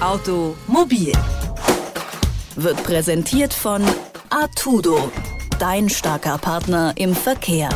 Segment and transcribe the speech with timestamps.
[0.00, 1.12] Automobil
[2.54, 3.82] wird präsentiert von
[4.30, 5.10] Artudo,
[5.58, 7.68] dein starker Partner im Verkehr.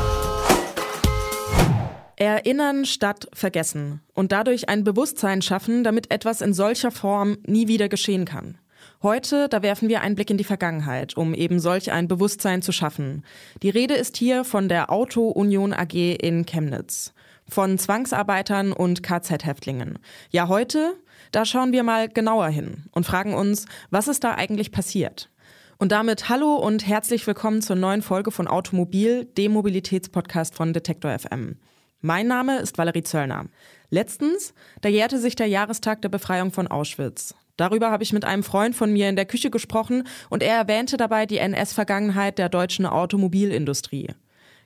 [2.15, 7.89] Erinnern statt vergessen und dadurch ein Bewusstsein schaffen, damit etwas in solcher Form nie wieder
[7.89, 8.57] geschehen kann.
[9.03, 12.71] Heute, da werfen wir einen Blick in die Vergangenheit, um eben solch ein Bewusstsein zu
[12.71, 13.25] schaffen.
[13.65, 17.15] Die Rede ist hier von der Auto Union AG in Chemnitz,
[17.49, 19.99] von Zwangsarbeitern und KZ-Häftlingen.
[20.31, 20.95] Ja, heute,
[21.33, 25.31] da schauen wir mal genauer hin und fragen uns, was ist da eigentlich passiert?
[25.79, 31.19] Und damit hallo und herzlich willkommen zur neuen Folge von Automobil, dem Mobilitätspodcast von Detektor
[31.19, 31.57] FM.
[32.01, 33.47] Mein Name ist Valerie Zöllner.
[33.89, 37.35] Letztens, da jährte sich der Jahrestag der Befreiung von Auschwitz.
[37.57, 40.97] Darüber habe ich mit einem Freund von mir in der Küche gesprochen und er erwähnte
[40.97, 44.09] dabei die NS-Vergangenheit der deutschen Automobilindustrie.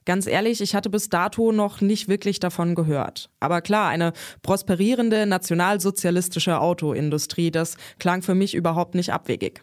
[0.07, 3.29] Ganz ehrlich, ich hatte bis dato noch nicht wirklich davon gehört.
[3.41, 9.63] Aber klar, eine prosperierende nationalsozialistische Autoindustrie, das klang für mich überhaupt nicht abwegig.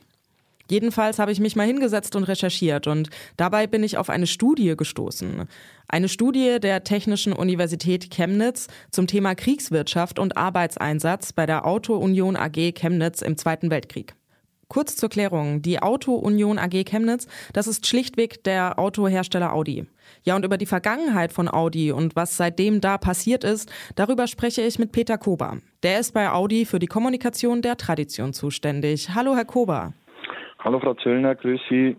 [0.70, 4.76] Jedenfalls habe ich mich mal hingesetzt und recherchiert und dabei bin ich auf eine Studie
[4.76, 5.48] gestoßen.
[5.88, 12.36] Eine Studie der Technischen Universität Chemnitz zum Thema Kriegswirtschaft und Arbeitseinsatz bei der Auto Union
[12.36, 14.16] AG Chemnitz im Zweiten Weltkrieg.
[14.68, 19.86] Kurz zur Klärung, die Auto Union AG Chemnitz, das ist schlichtweg der Autohersteller Audi.
[20.26, 24.62] Ja, und über die Vergangenheit von Audi und was seitdem da passiert ist, darüber spreche
[24.62, 25.58] ich mit Peter Kober.
[25.84, 29.10] Der ist bei Audi für die Kommunikation der Tradition zuständig.
[29.14, 29.94] Hallo, Herr Kober.
[30.60, 31.98] Hallo Frau Zöllner, grüß Sie.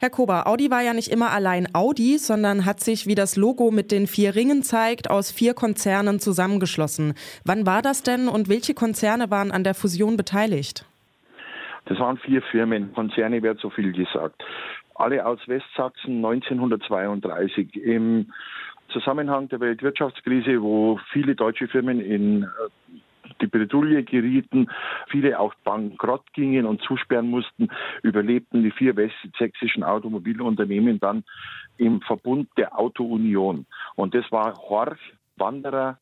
[0.00, 3.70] Herr Kober, Audi war ja nicht immer allein Audi, sondern hat sich, wie das Logo
[3.70, 7.14] mit den vier Ringen zeigt, aus vier Konzernen zusammengeschlossen.
[7.44, 10.86] Wann war das denn und welche Konzerne waren an der Fusion beteiligt?
[11.86, 14.42] Das waren vier Firmen, Konzerne wird so viel gesagt.
[14.94, 18.32] Alle aus Westsachsen 1932 im
[18.88, 22.46] Zusammenhang der Weltwirtschaftskrise, wo viele deutsche Firmen in
[23.40, 24.68] die Bredouille gerieten,
[25.08, 27.68] viele auch bankrott gingen und zusperren mussten,
[28.02, 31.24] überlebten die vier westsächsischen Automobilunternehmen dann
[31.78, 33.66] im Verbund der Auto-Union.
[33.96, 35.00] Und das war Horch,
[35.36, 35.98] Wanderer,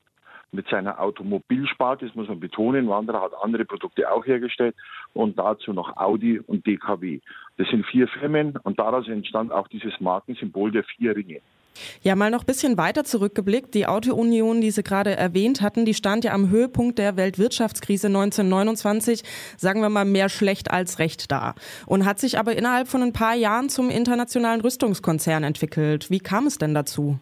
[0.53, 2.89] mit seiner Automobilsparte, das muss man betonen.
[2.89, 4.75] Wanderer hat andere Produkte auch hergestellt
[5.13, 7.21] und dazu noch Audi und DKW.
[7.57, 11.41] Das sind vier Firmen und daraus entstand auch dieses Markensymbol der vier Ringe.
[12.03, 13.75] Ja, mal noch ein bisschen weiter zurückgeblickt.
[13.75, 19.23] Die Auto-Union, die Sie gerade erwähnt hatten, die stand ja am Höhepunkt der Weltwirtschaftskrise 1929,
[19.57, 21.55] sagen wir mal mehr schlecht als recht da.
[21.87, 26.11] Und hat sich aber innerhalb von ein paar Jahren zum internationalen Rüstungskonzern entwickelt.
[26.11, 27.19] Wie kam es denn dazu?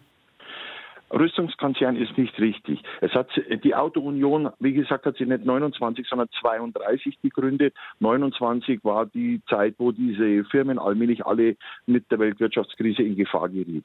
[1.11, 2.81] Rüstungskonzern ist nicht richtig.
[3.01, 3.29] Es hat
[3.63, 7.73] die Auto-Union, wie gesagt, hat sie nicht 29, sondern 32 gegründet.
[7.99, 11.55] 29 war die Zeit, wo diese Firmen allmählich alle
[11.85, 13.83] mit der Weltwirtschaftskrise in Gefahr gerieten.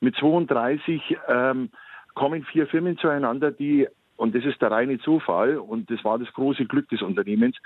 [0.00, 1.70] Mit 32 ähm,
[2.14, 3.88] kommen vier Firmen zueinander, die
[4.20, 7.56] und das ist der reine Zufall und das war das große Glück des Unternehmens,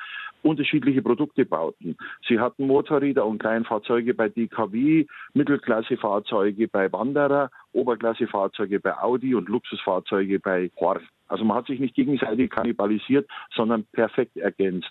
[0.44, 1.96] unterschiedliche Produkte bauten.
[2.28, 10.38] Sie hatten Motorräder und Kleinfahrzeuge bei DKW, Mittelklassefahrzeuge bei Wanderer, Oberklassefahrzeuge bei Audi und Luxusfahrzeuge
[10.38, 11.02] bei Horch.
[11.28, 14.90] Also man hat sich nicht gegenseitig kannibalisiert, sondern perfekt ergänzt.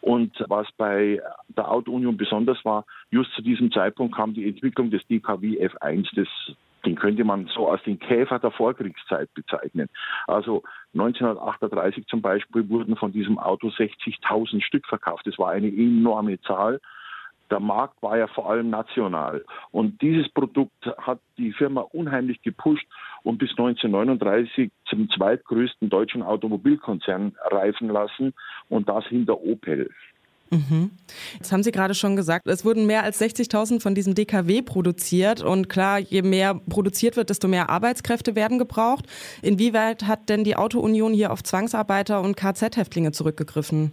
[0.00, 5.06] Und was bei der Auto-Union besonders war, just zu diesem Zeitpunkt kam die Entwicklung des
[5.08, 6.28] DKW F1, des
[6.84, 9.88] den könnte man so als den Käfer der Vorkriegszeit bezeichnen.
[10.26, 10.62] Also
[10.94, 15.26] 1938 zum Beispiel wurden von diesem Auto 60.000 Stück verkauft.
[15.26, 16.80] Das war eine enorme Zahl.
[17.50, 19.44] Der Markt war ja vor allem national.
[19.72, 22.86] Und dieses Produkt hat die Firma unheimlich gepusht
[23.24, 28.32] und bis 1939 zum zweitgrößten deutschen Automobilkonzern reifen lassen
[28.70, 29.90] und das hinter Opel.
[30.52, 30.90] Mhm.
[31.38, 35.42] Jetzt haben Sie gerade schon gesagt, es wurden mehr als 60.000 von diesem DKW produziert
[35.42, 39.06] und klar, je mehr produziert wird, desto mehr Arbeitskräfte werden gebraucht.
[39.40, 43.92] Inwieweit hat denn die Auto-Union hier auf Zwangsarbeiter und KZ-Häftlinge zurückgegriffen?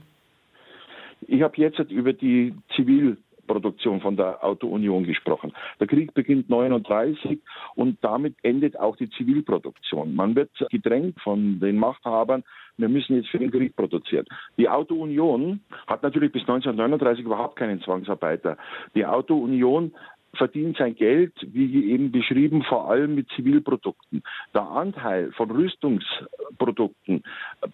[1.28, 3.18] Ich habe jetzt über die Zivil
[3.60, 5.54] Produktion von der Auto-Union gesprochen.
[5.80, 7.40] Der Krieg beginnt 39
[7.76, 10.16] und damit endet auch die Zivilproduktion.
[10.16, 12.44] Man wird gedrängt von den Machthabern,
[12.78, 14.26] wir müssen jetzt für den Krieg produzieren.
[14.58, 18.58] Die Auto-Union hat natürlich bis 1939 überhaupt keinen Zwangsarbeiter.
[18.96, 19.92] Die Auto-Union
[20.34, 24.24] verdient sein Geld, wie eben beschrieben, vor allem mit Zivilprodukten.
[24.54, 27.24] Der Anteil von Rüstungsprodukten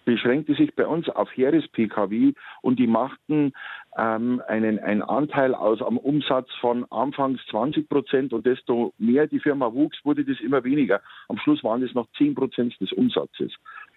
[0.04, 2.32] beschränkte sich bei uns auf Heeres-Pkw
[2.62, 3.52] und die machten
[3.96, 9.40] ähm, einen, einen Anteil aus am Umsatz von anfangs 20 Prozent und desto mehr die
[9.40, 11.00] Firma wuchs, wurde das immer weniger.
[11.28, 13.52] Am Schluss waren es noch 10 Prozent des Umsatzes.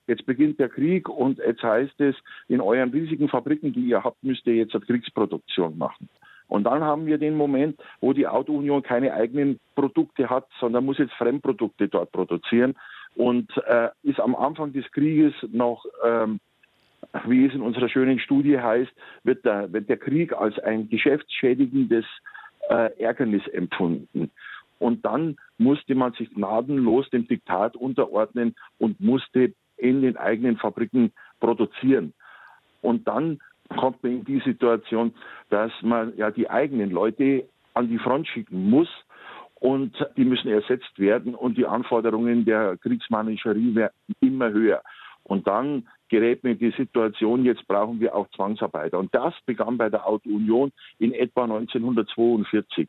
[0.07, 2.15] Jetzt beginnt der Krieg und jetzt heißt es,
[2.47, 6.09] in euren riesigen Fabriken, die ihr habt, müsst ihr jetzt eine Kriegsproduktion machen.
[6.47, 10.97] Und dann haben wir den Moment, wo die Auto-Union keine eigenen Produkte hat, sondern muss
[10.97, 12.75] jetzt Fremdprodukte dort produzieren
[13.15, 16.39] und äh, ist am Anfang des Krieges noch ähm,
[17.25, 18.91] wie es in unserer schönen Studie heißt,
[19.23, 22.05] wird der, wird der Krieg als ein geschäftsschädigendes
[22.69, 24.31] äh, Ärgernis empfunden.
[24.79, 31.11] Und dann musste man sich gnadenlos dem Diktat unterordnen und musste in den eigenen Fabriken
[31.39, 32.13] produzieren.
[32.81, 33.39] Und dann
[33.75, 35.13] kommt man in die Situation,
[35.49, 38.89] dass man ja die eigenen Leute an die Front schicken muss
[39.55, 44.81] und die müssen ersetzt werden und die Anforderungen der Kriegsmanagerie werden immer höher.
[45.23, 48.99] Und dann gerät man in die Situation, jetzt brauchen wir auch Zwangsarbeiter.
[48.99, 52.87] Und das begann bei der Auto Union in etwa 1942.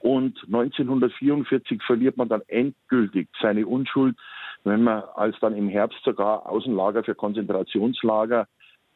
[0.00, 4.16] Und 1944 verliert man dann endgültig seine Unschuld,
[4.64, 8.48] wenn man als dann im Herbst sogar Außenlager für Konzentrationslager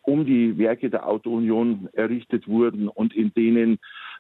[0.03, 3.79] um die Werke der Auto-Union errichtet wurden und in denen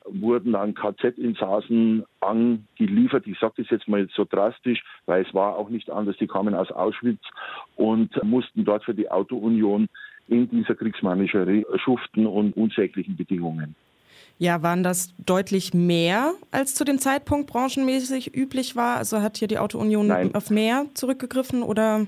[0.08, 3.26] wurden dann KZ-Insassen angeliefert.
[3.26, 6.16] Ich sage das jetzt mal so drastisch, weil es war auch nicht anders.
[6.18, 7.22] Die kamen aus Auschwitz
[7.76, 9.88] und mussten dort für die Auto-Union
[10.28, 13.74] in dieser Kriegsmanagerie schuften und unsäglichen Bedingungen.
[14.38, 18.98] Ja, waren das deutlich mehr, als zu dem Zeitpunkt branchenmäßig üblich war?
[18.98, 22.06] Also hat hier die Auto-Union auf mehr zurückgegriffen oder?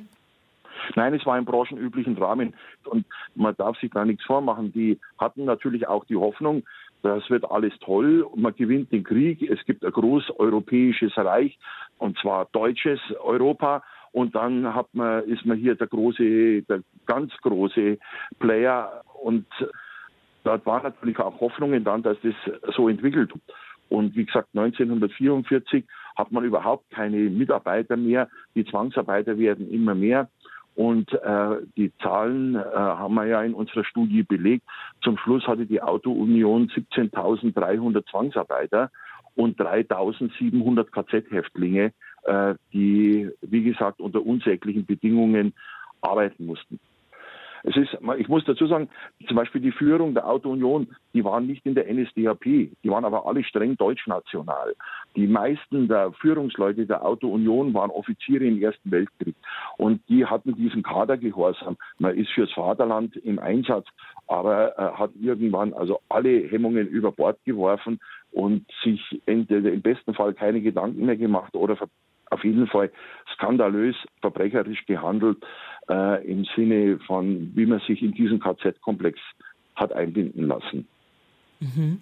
[0.97, 2.55] Nein, es war im branchenüblichen Rahmen
[2.85, 4.73] und man darf sich gar nichts vormachen.
[4.73, 6.63] Die hatten natürlich auch die Hoffnung,
[7.03, 9.43] das wird alles toll und man gewinnt den Krieg.
[9.43, 11.59] Es gibt ein groß europäisches Reich
[11.99, 13.83] und zwar deutsches Europa.
[14.11, 17.99] Und dann hat man, ist man hier der große, der ganz große
[18.39, 19.47] Player und
[20.45, 22.35] dort waren natürlich auch Hoffnungen dann, dass das
[22.75, 23.33] so entwickelt.
[23.89, 25.85] Und wie gesagt, 1944
[26.17, 28.29] hat man überhaupt keine Mitarbeiter mehr.
[28.55, 30.29] Die Zwangsarbeiter werden immer mehr.
[30.79, 34.65] Und äh, die Zahlen äh, haben wir ja in unserer Studie belegt.
[35.03, 38.89] Zum Schluss hatte die Auto-Union 17.300 Zwangsarbeiter
[39.35, 41.93] und 3.700 KZ-Häftlinge,
[42.23, 45.53] äh, die, wie gesagt, unter unsäglichen Bedingungen
[46.01, 46.79] arbeiten mussten.
[47.65, 48.89] Es ist, ich muss dazu sagen,
[49.27, 53.27] zum Beispiel die Führung der Auto-Union, die waren nicht in der NSDAP, die waren aber
[53.27, 54.77] alle streng deutschnational.
[55.17, 59.35] Die meisten der Führungsleute der Auto-Union waren Offiziere im Ersten Weltkrieg
[59.79, 61.77] und die hatten diesen Kadergehorsam.
[61.99, 63.87] Man ist fürs Vaterland im Einsatz,
[64.27, 68.01] aber äh, hat irgendwann also alle Hemmungen über Bord geworfen
[68.33, 71.79] und sich entweder im besten Fall keine Gedanken mehr gemacht oder
[72.31, 72.91] auf jeden Fall
[73.35, 75.39] skandalös verbrecherisch gehandelt
[75.89, 79.19] äh, im Sinne von, wie man sich in diesen KZ-Komplex
[79.77, 80.89] hat einbinden lassen.
[81.61, 82.01] Mhm.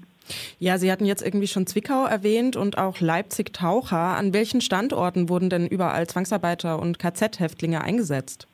[0.59, 4.17] Ja, Sie hatten jetzt irgendwie schon Zwickau erwähnt und auch Leipzig-Taucher.
[4.17, 8.49] An welchen Standorten wurden denn überall Zwangsarbeiter und KZ-Häftlinge eingesetzt?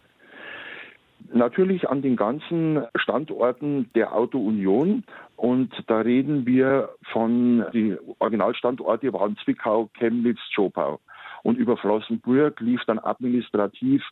[1.32, 5.04] Natürlich an den ganzen Standorten der Auto-Union.
[5.36, 11.00] Und da reden wir von, die Originalstandorte waren Zwickau, Chemnitz, Schopau.
[11.42, 14.02] Und über Flossenburg lief dann administrativ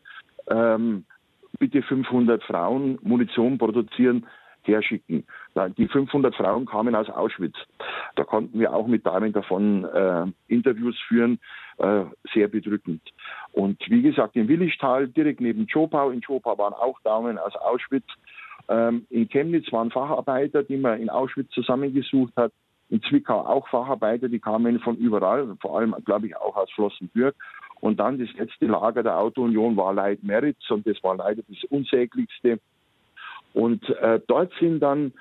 [0.48, 1.04] ähm,
[1.58, 4.26] bitte 500 Frauen Munition produzieren,
[4.66, 5.24] herschicken.
[5.76, 7.56] Die 500 Frauen kamen aus Auschwitz.
[8.16, 11.38] Da konnten wir auch mit Damen davon äh, Interviews führen,
[11.78, 13.02] äh, sehr bedrückend.
[13.52, 18.06] Und wie gesagt, in Willischtal, direkt neben Chopau, in Chopau waren auch Damen aus Auschwitz.
[18.68, 22.52] Ähm, in Chemnitz waren Facharbeiter, die man in Auschwitz zusammengesucht hat.
[22.88, 27.36] In Zwickau auch Facharbeiter, die kamen von überall, vor allem, glaube ich, auch aus Flossenbürg.
[27.80, 31.64] Und dann das letzte Lager der Auto-Union war Leid Meritz und das war leider das
[31.70, 32.58] unsäglichste.
[33.54, 35.12] Und äh, dort sind dann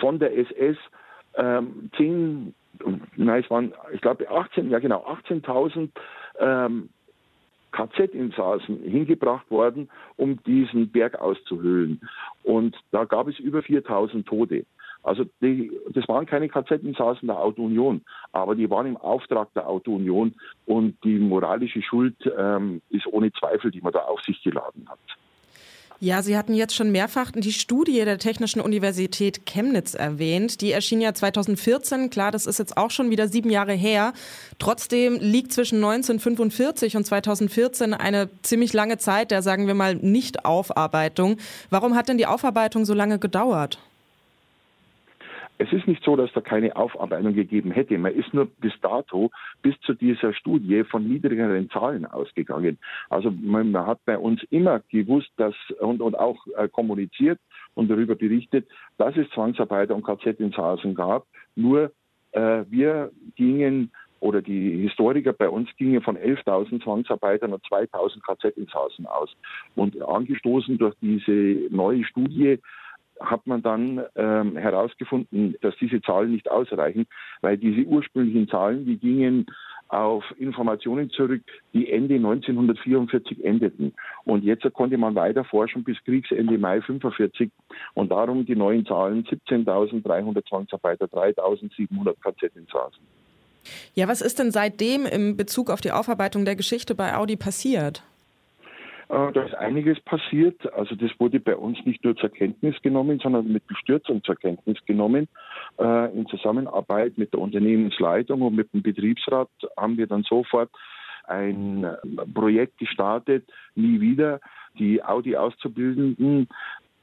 [0.00, 0.76] von der SS
[1.34, 2.54] ähm, zehn,
[3.16, 5.90] nein, es waren, ich glaube 18, ja genau, 18.000
[6.38, 6.88] ähm,
[7.72, 12.00] KZ-Insassen hingebracht worden, um diesen Berg auszuhöhlen.
[12.42, 14.66] Und da gab es über 4000 Tote.
[15.02, 20.34] Also die, das waren keine KZ-Insassen der Auto-Union, aber die waren im Auftrag der Auto-Union
[20.66, 25.00] und die moralische Schuld ähm, ist ohne Zweifel, die man da auf sich geladen hat.
[26.04, 30.60] Ja, Sie hatten jetzt schon mehrfach die Studie der Technischen Universität Chemnitz erwähnt.
[30.60, 32.10] Die erschien ja 2014.
[32.10, 34.12] Klar, das ist jetzt auch schon wieder sieben Jahre her.
[34.58, 41.36] Trotzdem liegt zwischen 1945 und 2014 eine ziemlich lange Zeit der, sagen wir mal, Nicht-Aufarbeitung.
[41.70, 43.78] Warum hat denn die Aufarbeitung so lange gedauert?
[45.62, 47.96] Es ist nicht so, dass da keine Aufarbeitung gegeben hätte.
[47.96, 49.30] Man ist nur bis dato,
[49.62, 52.78] bis zu dieser Studie von niedrigeren Zahlen ausgegangen.
[53.10, 57.38] Also man, man hat bei uns immer gewusst, dass und, und auch äh, kommuniziert
[57.74, 58.66] und darüber berichtet,
[58.98, 61.26] dass es Zwangsarbeiter und KZ-Insassen gab.
[61.54, 61.92] Nur
[62.32, 69.06] äh, wir gingen oder die Historiker bei uns gingen von 11.000 Zwangsarbeitern und 2.000 KZ-Insassen
[69.06, 69.30] aus.
[69.76, 72.58] Und angestoßen durch diese neue Studie
[73.22, 77.06] hat man dann ähm, herausgefunden, dass diese Zahlen nicht ausreichen,
[77.40, 79.46] weil diese ursprünglichen Zahlen, die gingen
[79.88, 81.42] auf Informationen zurück,
[81.74, 83.92] die Ende 1944 endeten.
[84.24, 87.50] Und jetzt konnte man weiter forschen bis Kriegsende Mai 45
[87.92, 93.02] und darum die neuen Zahlen 17.300 Zwangsarbeiter, 3.700 KZ-Insassen.
[93.94, 98.02] Ja, was ist denn seitdem im Bezug auf die Aufarbeitung der Geschichte bei Audi passiert?
[99.12, 100.72] Äh, da ist einiges passiert.
[100.72, 104.78] Also das wurde bei uns nicht nur zur Kenntnis genommen, sondern mit Bestürzung zur Kenntnis
[104.86, 105.28] genommen.
[105.78, 110.70] Äh, in Zusammenarbeit mit der Unternehmensleitung und mit dem Betriebsrat haben wir dann sofort
[111.24, 111.86] ein
[112.32, 114.40] Projekt gestartet, nie wieder.
[114.78, 116.48] Die Audi-Auszubildenden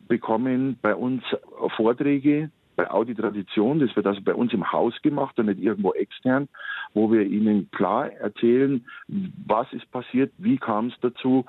[0.08, 1.24] bekommen bei uns
[1.76, 3.80] Vorträge bei Audi Tradition.
[3.80, 6.48] Das wird also bei uns im Haus gemacht und nicht irgendwo extern,
[6.94, 8.86] wo wir ihnen klar erzählen,
[9.46, 11.46] was ist passiert, wie kam es dazu,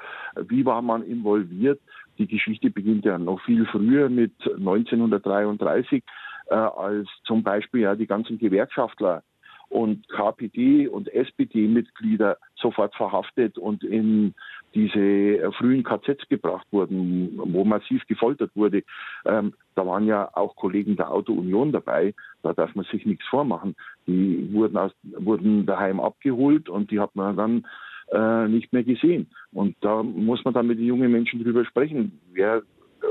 [0.49, 1.80] wie war man involviert.
[2.18, 6.02] Die Geschichte beginnt ja noch viel früher mit 1933,
[6.49, 9.22] äh, als zum Beispiel ja die ganzen Gewerkschaftler
[9.68, 14.34] und KPD und SPD-Mitglieder sofort verhaftet und in
[14.75, 18.83] diese frühen KZs gebracht wurden, wo massiv gefoltert wurde.
[19.25, 22.15] Ähm, da waren ja auch Kollegen der Auto-Union dabei.
[22.43, 23.75] Da darf man sich nichts vormachen.
[24.07, 27.67] Die wurden, aus, wurden daheim abgeholt und die hat man dann
[28.12, 29.29] äh, nicht mehr gesehen.
[29.53, 32.21] Und da muss man dann mit den jungen Menschen drüber sprechen.
[32.33, 32.62] Wer,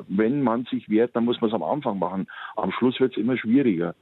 [0.07, 2.27] wenn man sich wehrt, dann muss man es am Anfang machen.
[2.55, 3.95] Am Schluss wird es immer schwieriger.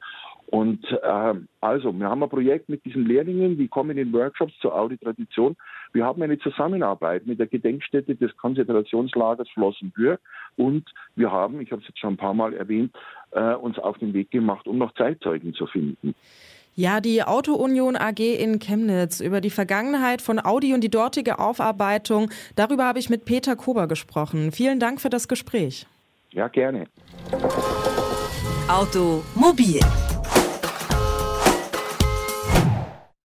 [0.49, 4.73] Und äh, also, wir haben ein Projekt mit diesen Lehrlingen, die kommen in Workshops zur
[4.73, 5.57] Audi-Tradition.
[5.91, 10.21] Wir haben eine Zusammenarbeit mit der Gedenkstätte des Konzentrationslagers Flossenbürg
[10.55, 12.95] und wir haben, ich habe es jetzt schon ein paar Mal erwähnt,
[13.31, 16.15] äh, uns auf den Weg gemacht, um noch Zeitzeugen zu finden.
[16.75, 22.29] Ja, die Auto-Union AG in Chemnitz über die Vergangenheit von Audi und die dortige Aufarbeitung.
[22.55, 24.51] Darüber habe ich mit Peter Kober gesprochen.
[24.51, 25.87] Vielen Dank für das Gespräch.
[26.31, 26.85] Ja, gerne.
[28.69, 29.79] Automobil